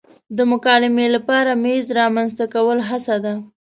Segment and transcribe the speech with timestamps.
[0.37, 3.33] د مکالمې لپاره میز رامنځته کول هڅه ده.